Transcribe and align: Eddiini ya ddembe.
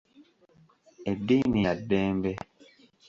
Eddiini 1.11 1.57
ya 1.65 1.73
ddembe. 1.81 2.31